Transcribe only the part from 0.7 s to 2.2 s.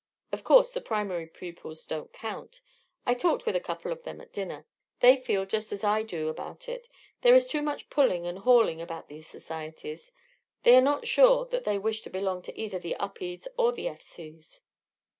the Primary pupils don't